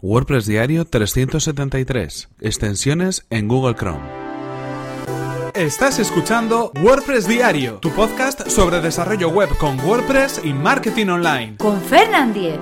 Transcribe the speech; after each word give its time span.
WordPress 0.00 0.46
Diario 0.46 0.84
373. 0.84 2.28
Extensiones 2.40 3.26
en 3.30 3.48
Google 3.48 3.74
Chrome. 3.74 4.06
Estás 5.54 5.98
escuchando 5.98 6.70
WordPress 6.80 7.26
Diario, 7.26 7.78
tu 7.78 7.90
podcast 7.90 8.48
sobre 8.48 8.80
desarrollo 8.80 9.28
web 9.30 9.48
con 9.58 9.80
WordPress 9.80 10.42
y 10.44 10.52
marketing 10.52 11.08
online. 11.08 11.56
Con 11.56 11.80
Fernand 11.80 12.32
Diez. 12.32 12.60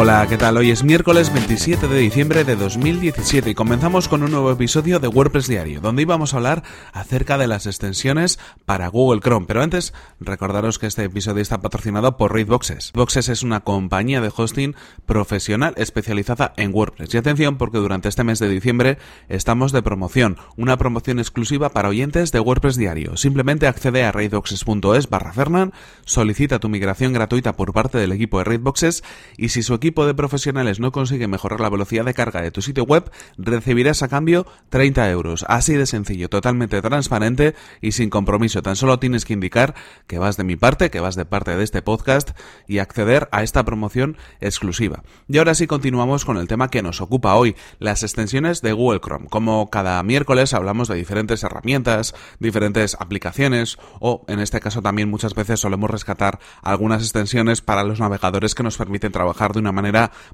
Hola, 0.00 0.24
¿qué 0.28 0.36
tal? 0.36 0.56
Hoy 0.56 0.70
es 0.70 0.84
miércoles 0.84 1.32
27 1.32 1.88
de 1.88 1.98
diciembre 1.98 2.44
de 2.44 2.54
2017 2.54 3.50
y 3.50 3.54
comenzamos 3.56 4.06
con 4.06 4.22
un 4.22 4.30
nuevo 4.30 4.52
episodio 4.52 5.00
de 5.00 5.08
WordPress 5.08 5.48
Diario, 5.48 5.80
donde 5.80 6.02
íbamos 6.02 6.32
a 6.32 6.36
hablar 6.36 6.62
acerca 6.92 7.36
de 7.36 7.48
las 7.48 7.66
extensiones 7.66 8.38
para 8.64 8.86
Google 8.86 9.20
Chrome. 9.20 9.46
Pero 9.48 9.60
antes, 9.60 9.92
recordaros 10.20 10.78
que 10.78 10.86
este 10.86 11.02
episodio 11.02 11.42
está 11.42 11.60
patrocinado 11.60 12.16
por 12.16 12.32
Raidboxes. 12.32 12.92
Boxes 12.94 13.28
es 13.28 13.42
una 13.42 13.58
compañía 13.58 14.20
de 14.20 14.30
hosting 14.34 14.76
profesional 15.04 15.74
especializada 15.76 16.54
en 16.56 16.72
WordPress. 16.72 17.12
Y 17.14 17.16
atención, 17.16 17.58
porque 17.58 17.78
durante 17.78 18.08
este 18.08 18.22
mes 18.22 18.38
de 18.38 18.48
diciembre 18.48 18.98
estamos 19.28 19.72
de 19.72 19.82
promoción, 19.82 20.36
una 20.56 20.76
promoción 20.76 21.18
exclusiva 21.18 21.70
para 21.70 21.88
oyentes 21.88 22.30
de 22.30 22.38
WordPress 22.38 22.76
Diario. 22.76 23.16
Simplemente 23.16 23.66
accede 23.66 24.04
a 24.04 24.12
raidboxes.es 24.12 25.10
barra 25.10 25.32
Fernan, 25.32 25.72
solicita 26.04 26.60
tu 26.60 26.68
migración 26.68 27.12
gratuita 27.12 27.56
por 27.56 27.72
parte 27.72 27.98
del 27.98 28.12
equipo 28.12 28.38
de 28.38 28.44
Raidboxes 28.44 29.02
y 29.36 29.48
si 29.48 29.64
su 29.64 29.74
equipo 29.74 29.87
equipo 29.88 30.04
de 30.04 30.12
profesionales 30.12 30.80
no 30.80 30.92
consigue 30.92 31.28
mejorar 31.28 31.60
la 31.60 31.70
velocidad 31.70 32.04
de 32.04 32.12
carga 32.12 32.42
de 32.42 32.50
tu 32.50 32.60
sitio 32.60 32.84
web, 32.84 33.10
recibirás 33.38 34.02
a 34.02 34.08
cambio 34.08 34.46
30 34.68 35.08
euros. 35.08 35.46
Así 35.48 35.72
de 35.72 35.86
sencillo, 35.86 36.28
totalmente 36.28 36.82
transparente 36.82 37.54
y 37.80 37.92
sin 37.92 38.10
compromiso. 38.10 38.60
Tan 38.60 38.76
solo 38.76 38.98
tienes 38.98 39.24
que 39.24 39.32
indicar 39.32 39.74
que 40.06 40.18
vas 40.18 40.36
de 40.36 40.44
mi 40.44 40.56
parte, 40.56 40.90
que 40.90 41.00
vas 41.00 41.16
de 41.16 41.24
parte 41.24 41.56
de 41.56 41.64
este 41.64 41.80
podcast 41.80 42.32
y 42.66 42.80
acceder 42.80 43.30
a 43.32 43.42
esta 43.42 43.64
promoción 43.64 44.18
exclusiva. 44.42 45.04
Y 45.26 45.38
ahora 45.38 45.54
sí 45.54 45.66
continuamos 45.66 46.26
con 46.26 46.36
el 46.36 46.48
tema 46.48 46.68
que 46.68 46.82
nos 46.82 47.00
ocupa 47.00 47.34
hoy, 47.34 47.56
las 47.78 48.02
extensiones 48.02 48.60
de 48.60 48.74
Google 48.74 49.00
Chrome. 49.00 49.28
Como 49.30 49.70
cada 49.70 50.02
miércoles 50.02 50.52
hablamos 50.52 50.88
de 50.88 50.96
diferentes 50.96 51.42
herramientas, 51.44 52.14
diferentes 52.40 52.94
aplicaciones 53.00 53.78
o 54.00 54.26
en 54.28 54.40
este 54.40 54.60
caso 54.60 54.82
también 54.82 55.08
muchas 55.08 55.34
veces 55.34 55.60
solemos 55.60 55.90
rescatar 55.90 56.40
algunas 56.60 57.00
extensiones 57.00 57.62
para 57.62 57.84
los 57.84 58.00
navegadores 58.00 58.54
que 58.54 58.62
nos 58.62 58.76
permiten 58.76 59.12
trabajar 59.12 59.54
de 59.54 59.60
una 59.60 59.72
manera 59.72 59.77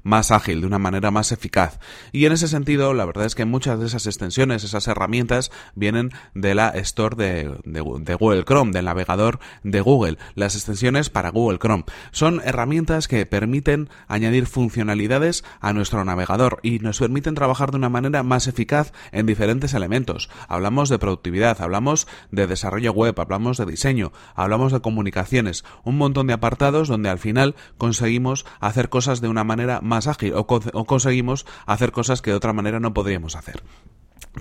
más 0.03 0.31
ágil, 0.31 0.61
de 0.61 0.67
una 0.67 0.79
manera 0.79 1.11
más 1.11 1.31
eficaz. 1.31 1.79
Y 2.11 2.25
en 2.25 2.31
ese 2.31 2.47
sentido, 2.47 2.93
la 2.93 3.05
verdad 3.05 3.25
es 3.25 3.35
que 3.35 3.45
muchas 3.45 3.79
de 3.79 3.87
esas 3.87 4.05
extensiones, 4.05 4.63
esas 4.63 4.87
herramientas, 4.87 5.51
vienen 5.75 6.11
de 6.33 6.55
la 6.55 6.69
Store 6.69 7.15
de, 7.15 8.15
Google 8.15 8.43
Chrome, 8.45 8.71
del 8.71 8.85
navegador 8.85 9.39
de 9.63 9.81
Google, 9.81 10.17
las 10.35 10.55
extensiones 10.55 11.09
para 11.09 11.29
Google 11.29 11.59
Chrome. 11.59 11.85
Son 12.11 12.41
herramientas 12.43 13.07
que 13.07 13.25
permiten 13.25 13.89
añadir 14.07 14.47
funcionalidades 14.47 15.43
a 15.59 15.73
nuestro 15.73 16.03
navegador 16.05 16.59
y 16.63 16.79
nos 16.79 16.99
permiten 16.99 17.35
trabajar 17.35 17.71
de 17.71 17.77
una 17.77 17.89
manera 17.89 18.23
más 18.23 18.47
eficaz 18.47 18.93
en 19.11 19.25
diferentes 19.25 19.73
elementos. 19.73 20.29
Hablamos 20.47 20.89
de 20.89 20.99
productividad, 20.99 21.61
hablamos 21.61 22.07
de 22.31 22.47
desarrollo 22.47 22.91
web, 22.93 23.19
hablamos 23.19 23.57
de 23.57 23.65
diseño, 23.65 24.11
hablamos 24.35 24.71
de 24.71 24.81
comunicaciones, 24.81 25.65
un 25.83 25.97
montón 25.97 26.27
de 26.27 26.33
apartados 26.33 26.87
donde 26.87 27.09
al 27.09 27.19
final 27.19 27.55
conseguimos 27.77 28.45
hacer 28.59 28.89
cosas 28.89 29.21
de 29.21 29.27
una 29.27 29.34
manera 29.43 29.81
más 29.81 30.07
ágil 30.07 30.33
o, 30.35 30.45
conseguimos 30.45 31.45
hacer 31.65 31.91
cosas 31.91 32.21
que 32.21 32.31
de 32.31 32.37
otra 32.37 32.53
manera 32.53 32.79
no 32.79 32.93
podríamos 32.93 33.35
hacer. 33.35 33.63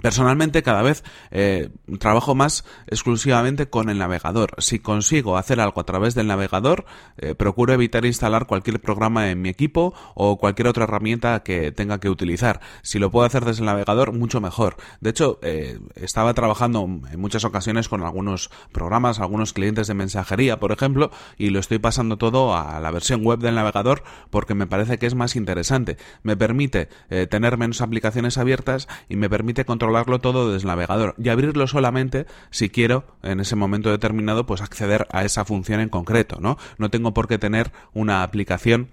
Personalmente 0.02 0.62
cada 0.62 0.82
vez 0.82 1.04
eh, 1.30 1.70
trabajo 1.98 2.34
más 2.34 2.64
exclusivamente 2.88 3.68
con 3.68 3.88
el 3.88 3.98
navegador. 3.98 4.54
Si 4.58 4.80
consigo 4.80 5.36
hacer 5.36 5.60
algo 5.60 5.80
a 5.80 5.84
través 5.84 6.14
del 6.14 6.26
navegador, 6.26 6.84
eh, 7.16 7.34
procuro 7.34 7.72
evitar 7.72 8.04
instalar 8.04 8.46
cualquier 8.46 8.80
programa 8.80 9.30
en 9.30 9.40
mi 9.40 9.48
equipo 9.48 9.94
o 10.14 10.36
cualquier 10.38 10.68
otra 10.68 10.84
herramienta 10.84 11.42
que 11.44 11.70
tenga 11.70 12.00
que 12.00 12.10
utilizar. 12.10 12.60
Si 12.82 12.98
lo 12.98 13.10
puedo 13.10 13.26
hacer 13.26 13.44
desde 13.44 13.60
el 13.60 13.66
navegador, 13.66 14.12
mucho 14.12 14.40
mejor. 14.40 14.76
De 15.00 15.10
hecho, 15.10 15.38
eh, 15.42 15.78
estaba 15.94 16.34
trabajando 16.34 16.82
en 16.82 17.20
muchas 17.20 17.44
ocasiones 17.44 17.88
con 17.88 18.02
algunos 18.02 18.50
programas, 18.72 19.20
algunos 19.20 19.52
clientes 19.52 19.86
de 19.86 19.94
mensajería, 19.94 20.58
por 20.58 20.72
ejemplo, 20.72 21.12
y 21.38 21.50
lo 21.50 21.60
estoy 21.60 21.78
pasando 21.78 22.18
todo 22.18 22.56
a 22.56 22.80
la 22.80 22.90
versión 22.90 23.24
web 23.24 23.38
del 23.38 23.54
navegador 23.54 24.02
porque 24.30 24.54
me 24.54 24.66
parece 24.66 24.98
que 24.98 25.06
es 25.06 25.14
más 25.14 25.36
interesante. 25.36 25.96
Me 26.22 26.36
permite 26.36 26.88
tener 27.30 27.56
menos 27.56 27.80
aplicaciones 27.80 28.38
abiertas 28.38 28.88
y 29.08 29.16
me 29.16 29.30
permite 29.30 29.63
controlar 29.64 29.94
controlarlo 29.94 30.20
todo 30.20 30.50
desde 30.50 30.64
el 30.64 30.68
navegador 30.68 31.14
y 31.18 31.28
abrirlo 31.28 31.66
solamente 31.66 32.26
si 32.50 32.70
quiero 32.70 33.04
en 33.22 33.40
ese 33.40 33.54
momento 33.54 33.90
determinado 33.90 34.46
pues 34.46 34.62
acceder 34.62 35.06
a 35.10 35.24
esa 35.24 35.44
función 35.44 35.80
en 35.80 35.88
concreto, 35.88 36.38
¿no? 36.40 36.56
No 36.78 36.90
tengo 36.90 37.12
por 37.12 37.28
qué 37.28 37.38
tener 37.38 37.70
una 37.92 38.22
aplicación 38.22 38.88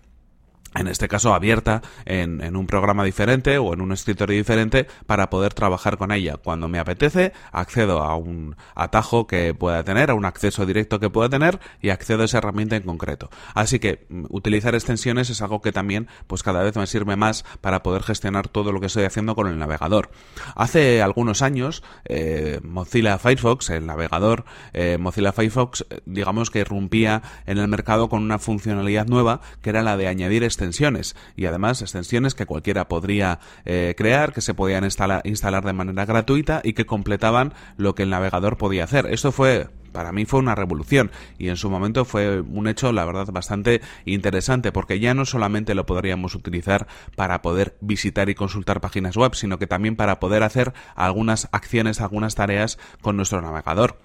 en 0.76 0.88
este 0.88 1.08
caso 1.08 1.34
abierta 1.34 1.82
en, 2.06 2.56
un 2.56 2.68
programa 2.68 3.04
diferente 3.04 3.58
o 3.58 3.74
en 3.74 3.82
un 3.82 3.92
escritorio 3.92 4.38
diferente 4.38 4.88
para 5.06 5.30
poder 5.30 5.54
trabajar 5.54 5.98
con 5.98 6.12
ella. 6.12 6.38
Cuando 6.38 6.68
me 6.68 6.80
apetece, 6.80 7.34
accedo 7.52 8.02
a 8.02 8.16
un 8.16 8.56
atajo 8.76 9.28
que 9.28 9.54
pueda 9.54 9.84
tener, 9.84 10.12
a 10.12 10.14
un 10.14 10.26
acceso 10.26 10.66
directo 10.66 11.00
que 11.00 11.10
pueda 11.10 11.30
tener 11.30 11.60
y 11.82 11.90
accedo 11.90 12.22
a 12.22 12.26
esa 12.26 12.38
herramienta 12.38 12.76
en 12.76 12.84
concreto. 12.84 13.30
Así 13.54 13.80
que 13.80 14.06
mm, 14.10 14.26
utilizar 14.30 14.76
extensiones 14.76 15.30
es 15.30 15.42
algo 15.42 15.62
que 15.62 15.72
también 15.72 16.08
pues 16.28 16.44
cada 16.44 16.64
vez 16.64 16.76
me 16.76 16.88
sirve 16.88 17.16
más 17.16 17.44
para 17.60 17.84
poder 17.84 18.04
gestionar 18.04 18.48
todo 18.48 18.72
lo 18.72 18.80
que 18.80 18.88
estoy 18.88 19.04
haciendo 19.04 19.36
con 19.36 19.48
el 19.48 19.58
navegador. 19.58 20.10
Hace 20.56 21.02
algunos 21.02 21.42
años 21.42 21.84
eh, 22.06 22.60
Mozilla 22.64 23.18
Firefox, 23.18 23.70
el 23.72 23.86
navegador 23.86 24.46
eh, 24.74 24.98
Mozilla 25.00 25.34
Firefox, 25.34 25.86
eh, 25.90 26.00
digamos 26.06 26.50
que 26.50 26.60
irrumpía 26.60 27.22
en 27.46 27.58
el 27.58 27.68
mercado 27.68 28.10
con 28.10 28.24
una 28.24 28.40
funcionalidad 28.40 29.08
nueva 29.08 29.42
que 29.62 29.70
era 29.70 29.84
la 29.84 29.98
de 29.98 30.08
añadir 30.08 30.44
extensiones 30.44 30.61
extensiones 30.62 31.16
y 31.36 31.46
además 31.46 31.82
extensiones 31.82 32.36
que 32.36 32.46
cualquiera 32.46 32.88
podría 32.88 33.40
eh, 33.66 33.96
crear, 33.98 34.32
que 34.32 34.42
se 34.42 34.54
podían 34.54 34.84
instalar, 34.84 35.66
de 35.66 35.74
manera 35.74 36.06
gratuita 36.06 36.62
y 36.64 36.74
que 36.74 36.86
completaban 36.86 37.54
lo 37.78 37.96
que 37.96 38.04
el 38.04 38.12
navegador 38.12 38.58
podía 38.58 38.84
hacer. 38.84 39.08
Esto 39.08 39.32
fue 39.32 39.68
para 39.92 40.14
mí 40.14 40.24
fue 40.24 40.40
una 40.40 40.56
revolución 40.56 41.12
y 41.38 41.50
en 41.50 41.58
su 41.58 41.70
momento 41.70 42.06
fue 42.06 42.40
un 42.40 42.68
hecho, 42.68 42.94
la 42.94 43.04
verdad, 43.04 43.28
bastante 43.34 43.82
interesante 44.06 44.72
porque 44.72 45.00
ya 45.00 45.14
no 45.14 45.26
solamente 45.26 45.76
lo 45.76 45.86
podríamos 45.86 46.34
utilizar 46.36 46.88
para 47.18 47.42
poder 47.42 47.76
visitar 47.82 48.30
y 48.30 48.36
consultar 48.36 48.80
páginas 48.80 49.18
web, 49.18 49.36
sino 49.36 49.58
que 49.58 49.68
también 49.68 49.98
para 49.98 50.20
poder 50.22 50.44
hacer 50.44 50.74
algunas 50.96 51.50
acciones, 51.52 52.00
algunas 52.00 52.36
tareas 52.36 52.78
con 53.02 53.18
nuestro 53.18 53.42
navegador. 53.42 53.98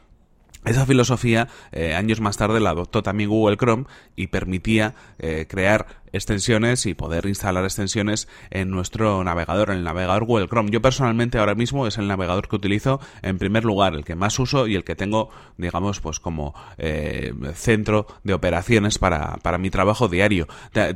Esa 0.66 0.84
filosofía, 0.84 1.46
eh, 1.70 1.94
años 1.94 2.20
más 2.20 2.36
tarde, 2.36 2.58
la 2.58 2.70
adoptó 2.70 3.04
también 3.04 3.30
Google 3.30 3.56
Chrome 3.56 3.84
y 4.16 4.26
permitía 4.26 4.96
eh, 5.20 5.46
crear 5.48 5.86
extensiones 6.12 6.86
y 6.86 6.94
poder 6.94 7.26
instalar 7.26 7.64
extensiones 7.64 8.28
en 8.50 8.70
nuestro 8.70 9.22
navegador, 9.24 9.70
en 9.70 9.78
el 9.78 9.84
navegador 9.84 10.24
Google 10.24 10.48
Chrome. 10.48 10.70
Yo 10.70 10.82
personalmente 10.82 11.38
ahora 11.38 11.54
mismo 11.54 11.86
es 11.86 11.98
el 11.98 12.08
navegador 12.08 12.48
que 12.48 12.56
utilizo 12.56 13.00
en 13.22 13.38
primer 13.38 13.64
lugar, 13.64 13.94
el 13.94 14.04
que 14.04 14.14
más 14.14 14.38
uso 14.38 14.66
y 14.66 14.74
el 14.74 14.84
que 14.84 14.96
tengo, 14.96 15.30
digamos, 15.56 16.00
pues 16.00 16.20
como 16.20 16.54
eh, 16.78 17.32
centro 17.54 18.06
de 18.24 18.34
operaciones 18.34 18.98
para, 18.98 19.36
para 19.42 19.58
mi 19.58 19.70
trabajo 19.70 20.08
diario. 20.08 20.46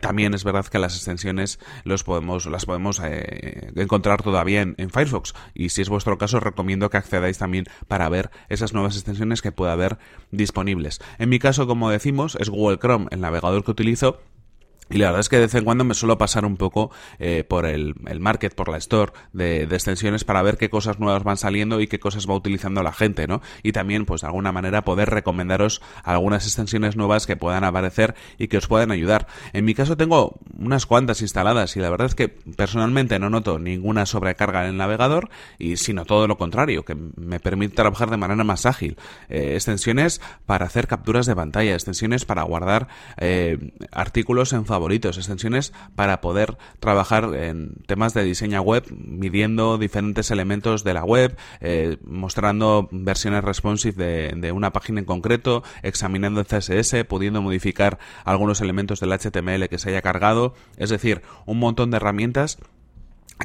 También 0.00 0.34
es 0.34 0.44
verdad 0.44 0.66
que 0.66 0.78
las 0.78 0.96
extensiones 0.96 1.58
los 1.84 2.04
podemos, 2.04 2.46
las 2.46 2.66
podemos 2.66 3.00
eh, 3.02 3.72
encontrar 3.76 4.22
todavía 4.22 4.62
en, 4.62 4.74
en 4.78 4.90
Firefox 4.90 5.34
y 5.54 5.70
si 5.70 5.82
es 5.82 5.88
vuestro 5.88 6.18
caso 6.18 6.40
recomiendo 6.40 6.90
que 6.90 6.96
accedáis 6.96 7.38
también 7.38 7.66
para 7.88 8.08
ver 8.08 8.30
esas 8.48 8.72
nuevas 8.72 8.96
extensiones 8.96 9.42
que 9.42 9.52
pueda 9.52 9.72
haber 9.72 9.98
disponibles. 10.30 11.00
En 11.18 11.28
mi 11.28 11.38
caso, 11.38 11.66
como 11.66 11.90
decimos, 11.90 12.36
es 12.40 12.48
Google 12.48 12.78
Chrome 12.78 13.06
el 13.10 13.20
navegador 13.20 13.64
que 13.64 13.70
utilizo 13.70 14.20
y 14.90 14.98
la 14.98 15.06
verdad 15.06 15.20
es 15.20 15.28
que 15.28 15.36
de 15.36 15.42
vez 15.42 15.54
en 15.54 15.64
cuando 15.64 15.84
me 15.84 15.94
suelo 15.94 16.18
pasar 16.18 16.44
un 16.44 16.56
poco 16.56 16.90
eh, 17.20 17.44
por 17.44 17.64
el, 17.64 17.94
market, 18.18 18.54
por 18.54 18.68
la 18.68 18.76
store 18.78 19.12
de, 19.32 19.62
extensiones 19.62 20.24
para 20.24 20.42
ver 20.42 20.58
qué 20.58 20.68
cosas 20.68 20.98
nuevas 20.98 21.22
van 21.22 21.36
saliendo 21.36 21.80
y 21.80 21.86
qué 21.86 22.00
cosas 22.00 22.28
va 22.28 22.34
utilizando 22.34 22.82
la 22.82 22.92
gente, 22.92 23.28
¿no? 23.28 23.40
Y 23.62 23.70
también, 23.70 24.04
pues 24.04 24.22
de 24.22 24.26
alguna 24.26 24.50
manera, 24.50 24.82
poder 24.82 25.08
recomendaros 25.08 25.80
algunas 26.02 26.44
extensiones 26.44 26.96
nuevas 26.96 27.26
que 27.26 27.36
puedan 27.36 27.62
aparecer 27.62 28.16
y 28.36 28.48
que 28.48 28.56
os 28.56 28.66
puedan 28.66 28.90
ayudar. 28.90 29.28
En 29.52 29.64
mi 29.64 29.74
caso 29.74 29.96
tengo 29.96 30.40
unas 30.58 30.86
cuantas 30.86 31.22
instaladas 31.22 31.76
y 31.76 31.80
la 31.80 31.90
verdad 31.90 32.08
es 32.08 32.16
que 32.16 32.28
personalmente 32.28 33.18
no 33.20 33.30
noto 33.30 33.60
ninguna 33.60 34.06
sobrecarga 34.06 34.64
en 34.64 34.70
el 34.70 34.76
navegador 34.76 35.30
y 35.58 35.76
sino 35.76 36.04
todo 36.04 36.26
lo 36.26 36.36
contrario, 36.36 36.84
que 36.84 36.96
me 36.96 37.38
permite 37.38 37.76
trabajar 37.76 38.10
de 38.10 38.16
manera 38.16 38.42
más 38.42 38.66
ágil. 38.66 38.96
Eh, 39.28 39.52
extensiones 39.54 40.20
para 40.46 40.66
hacer 40.66 40.88
capturas 40.88 41.26
de 41.26 41.36
pantalla, 41.36 41.74
extensiones 41.74 42.24
para 42.24 42.42
guardar 42.42 42.88
eh, 43.18 43.72
artículos 43.92 44.52
en 44.52 44.66
favor 44.66 44.79
favoritos, 44.80 45.18
extensiones 45.18 45.74
para 45.94 46.22
poder 46.22 46.56
trabajar 46.78 47.34
en 47.34 47.74
temas 47.86 48.14
de 48.14 48.24
diseño 48.24 48.62
web, 48.62 48.82
midiendo 48.90 49.76
diferentes 49.76 50.30
elementos 50.30 50.84
de 50.84 50.94
la 50.94 51.04
web, 51.04 51.36
eh, 51.60 51.98
mostrando 52.02 52.88
versiones 52.90 53.44
responsive 53.44 54.32
de, 54.34 54.52
una 54.52 54.72
página 54.72 55.00
en 55.00 55.04
concreto, 55.04 55.62
examinando 55.82 56.40
el 56.40 56.46
CSS, 56.46 57.04
pudiendo 57.06 57.42
modificar 57.42 57.98
algunos 58.24 58.62
elementos 58.62 59.00
del 59.00 59.12
HTML 59.12 59.68
que 59.68 59.76
se 59.76 59.90
haya 59.90 60.00
cargado, 60.00 60.54
es 60.78 60.88
decir, 60.88 61.20
un 61.44 61.58
montón 61.58 61.90
de 61.90 61.98
herramientas 61.98 62.56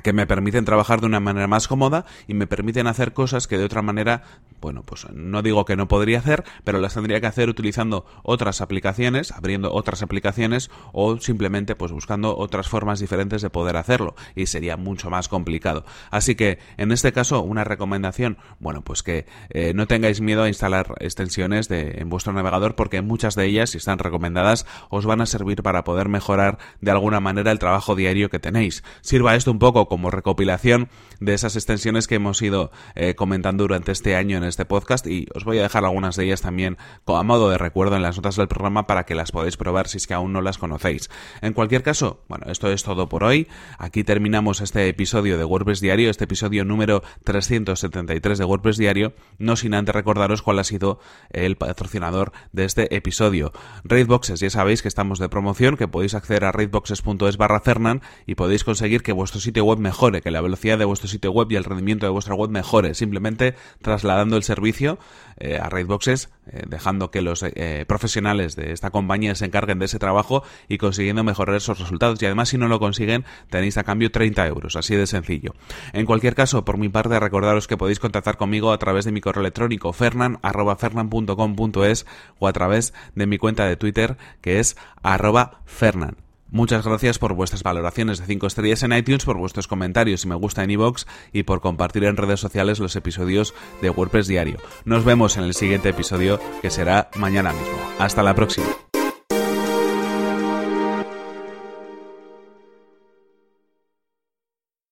que 0.03 0.13
me 0.13 0.27
permiten 0.27 0.65
trabajar 0.65 1.01
de 1.01 1.07
una 1.07 1.19
manera 1.19 1.47
más 1.47 1.67
cómoda 1.67 2.05
y 2.27 2.33
me 2.33 2.47
permiten 2.47 2.87
hacer 2.87 3.13
cosas 3.13 3.47
que 3.47 3.57
de 3.57 3.65
otra 3.65 3.81
manera, 3.81 4.23
bueno, 4.61 4.83
pues 4.83 5.07
no 5.11 5.41
digo 5.41 5.65
que 5.65 5.75
no 5.75 5.87
podría 5.87 6.19
hacer, 6.19 6.43
pero 6.63 6.79
las 6.79 6.93
tendría 6.93 7.21
que 7.21 7.27
hacer 7.27 7.49
utilizando 7.49 8.05
otras 8.23 8.61
aplicaciones, 8.61 9.31
abriendo 9.31 9.73
otras 9.73 10.01
aplicaciones 10.03 10.69
o 10.91 11.17
simplemente 11.19 11.75
pues 11.75 11.91
buscando 11.91 12.37
otras 12.37 12.67
formas 12.67 12.99
diferentes 12.99 13.41
de 13.41 13.49
poder 13.49 13.77
hacerlo 13.77 14.15
y 14.35 14.47
sería 14.47 14.77
mucho 14.77 15.09
más 15.09 15.27
complicado. 15.27 15.85
Así 16.11 16.35
que 16.35 16.59
en 16.77 16.91
este 16.91 17.11
caso 17.13 17.41
una 17.41 17.63
recomendación, 17.63 18.37
bueno, 18.59 18.81
pues 18.81 19.03
que 19.03 19.25
eh, 19.49 19.73
no 19.73 19.87
tengáis 19.87 20.21
miedo 20.21 20.43
a 20.43 20.47
instalar 20.47 20.95
extensiones 20.99 21.67
de, 21.69 21.95
en 21.99 22.09
vuestro 22.09 22.33
navegador 22.33 22.75
porque 22.75 23.01
muchas 23.01 23.35
de 23.35 23.45
ellas, 23.45 23.71
si 23.71 23.77
están 23.77 23.99
recomendadas, 23.99 24.65
os 24.89 25.05
van 25.05 25.21
a 25.21 25.25
servir 25.25 25.63
para 25.63 25.83
poder 25.83 26.09
mejorar 26.09 26.57
de 26.81 26.91
alguna 26.91 27.19
manera 27.19 27.51
el 27.51 27.59
trabajo 27.59 27.95
diario 27.95 28.29
que 28.29 28.39
tenéis. 28.39 28.83
Sirva 29.01 29.35
esto 29.35 29.51
un 29.51 29.59
poco 29.59 29.84
como 29.87 30.11
recopilación 30.11 30.89
de 31.19 31.33
esas 31.33 31.55
extensiones 31.55 32.07
que 32.07 32.15
hemos 32.15 32.41
ido 32.41 32.71
eh, 32.95 33.15
comentando 33.15 33.63
durante 33.63 33.91
este 33.91 34.15
año 34.15 34.37
en 34.37 34.43
este 34.43 34.65
podcast 34.65 35.07
y 35.07 35.27
os 35.33 35.45
voy 35.45 35.59
a 35.59 35.63
dejar 35.63 35.85
algunas 35.85 36.15
de 36.15 36.25
ellas 36.25 36.41
también 36.41 36.77
a 37.05 37.23
modo 37.23 37.49
de 37.49 37.57
recuerdo 37.57 37.95
en 37.95 38.01
las 38.01 38.17
notas 38.17 38.35
del 38.35 38.47
programa 38.47 38.87
para 38.87 39.05
que 39.05 39.15
las 39.15 39.31
podáis 39.31 39.57
probar 39.57 39.87
si 39.87 39.97
es 39.97 40.07
que 40.07 40.13
aún 40.13 40.33
no 40.33 40.41
las 40.41 40.57
conocéis. 40.57 41.09
En 41.41 41.53
cualquier 41.53 41.83
caso, 41.83 42.23
bueno, 42.27 42.45
esto 42.49 42.71
es 42.71 42.83
todo 42.83 43.09
por 43.09 43.23
hoy. 43.23 43.47
Aquí 43.77 44.03
terminamos 44.03 44.61
este 44.61 44.87
episodio 44.87 45.37
de 45.37 45.45
WordPress 45.45 45.81
Diario, 45.81 46.09
este 46.09 46.25
episodio 46.25 46.65
número 46.65 47.03
373 47.23 48.37
de 48.37 48.45
WordPress 48.45 48.77
Diario, 48.77 49.13
no 49.37 49.55
sin 49.55 49.73
antes 49.73 49.95
recordaros 49.95 50.41
cuál 50.41 50.59
ha 50.59 50.63
sido 50.63 50.99
el 51.31 51.55
patrocinador 51.55 52.31
de 52.51 52.65
este 52.65 52.95
episodio. 52.95 53.51
Raidboxes, 53.83 54.39
ya 54.39 54.49
sabéis 54.49 54.81
que 54.81 54.87
estamos 54.87 55.19
de 55.19 55.29
promoción, 55.29 55.77
que 55.77 55.87
podéis 55.87 56.15
acceder 56.15 56.45
a 56.45 56.51
raidboxes.es 56.51 57.37
barra 57.37 57.59
Fernan 57.59 58.01
y 58.25 58.35
podéis 58.35 58.63
conseguir 58.63 59.03
que 59.03 59.11
vuestro 59.11 59.39
sitio 59.39 59.65
mejore, 59.79 60.21
que 60.21 60.31
la 60.31 60.41
velocidad 60.41 60.77
de 60.77 60.85
vuestro 60.85 61.07
sitio 61.07 61.31
web 61.31 61.51
y 61.51 61.55
el 61.55 61.63
rendimiento 61.63 62.05
de 62.05 62.11
vuestra 62.11 62.35
web 62.35 62.49
mejore, 62.49 62.93
simplemente 62.93 63.55
trasladando 63.81 64.37
el 64.37 64.43
servicio 64.43 64.99
eh, 65.37 65.59
a 65.61 65.69
Raidboxes, 65.69 66.29
eh, 66.47 66.63
dejando 66.67 67.11
que 67.11 67.21
los 67.21 67.43
eh, 67.43 67.85
profesionales 67.87 68.55
de 68.55 68.71
esta 68.71 68.89
compañía 68.89 69.35
se 69.35 69.45
encarguen 69.45 69.79
de 69.79 69.85
ese 69.85 69.99
trabajo 69.99 70.43
y 70.67 70.77
consiguiendo 70.77 71.23
mejorar 71.23 71.55
esos 71.55 71.79
resultados. 71.79 72.21
Y 72.21 72.25
además, 72.25 72.49
si 72.49 72.57
no 72.57 72.67
lo 72.67 72.79
consiguen, 72.79 73.25
tenéis 73.49 73.77
a 73.77 73.83
cambio 73.83 74.11
30 74.11 74.47
euros, 74.47 74.75
así 74.75 74.95
de 74.95 75.07
sencillo. 75.07 75.53
En 75.93 76.05
cualquier 76.05 76.35
caso, 76.35 76.65
por 76.65 76.77
mi 76.77 76.89
parte, 76.89 77.19
recordaros 77.19 77.67
que 77.67 77.77
podéis 77.77 77.99
contactar 77.99 78.37
conmigo 78.37 78.71
a 78.71 78.77
través 78.77 79.05
de 79.05 79.11
mi 79.11 79.21
correo 79.21 79.41
electrónico 79.41 79.93
fernan.fernan.com.es 79.93 82.05
o 82.39 82.47
a 82.47 82.53
través 82.53 82.93
de 83.15 83.27
mi 83.27 83.37
cuenta 83.37 83.65
de 83.65 83.75
Twitter 83.75 84.17
que 84.41 84.59
es 84.59 84.77
arroba 85.03 85.61
fernan. 85.65 86.24
Muchas 86.49 86.85
gracias 86.85 87.19
por 87.19 87.33
vuestras 87.33 87.63
valoraciones 87.63 88.19
de 88.19 88.25
5 88.25 88.47
estrellas 88.47 88.83
en 88.83 88.93
iTunes, 88.93 89.25
por 89.25 89.37
vuestros 89.37 89.67
comentarios 89.67 90.23
y 90.23 90.27
me 90.27 90.35
gusta 90.35 90.63
en 90.63 90.71
iVoox 90.71 91.05
y 91.33 91.43
por 91.43 91.61
compartir 91.61 92.03
en 92.03 92.17
redes 92.17 92.39
sociales 92.39 92.79
los 92.79 92.95
episodios 92.95 93.53
de 93.81 93.89
WordPress 93.89 94.27
Diario. 94.27 94.57
Nos 94.85 95.03
vemos 95.03 95.37
en 95.37 95.43
el 95.43 95.53
siguiente 95.53 95.89
episodio 95.89 96.39
que 96.61 96.69
será 96.69 97.09
mañana 97.15 97.51
mismo. 97.51 97.77
Hasta 97.99 98.23
la 98.23 98.35
próxima. 98.35 98.84